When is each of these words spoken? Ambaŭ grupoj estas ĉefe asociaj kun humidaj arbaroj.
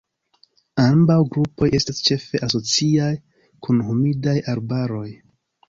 Ambaŭ 0.83 1.17
grupoj 1.35 1.69
estas 1.81 2.01
ĉefe 2.09 2.41
asociaj 2.49 3.13
kun 3.69 3.87
humidaj 3.91 4.37
arbaroj. 4.57 5.09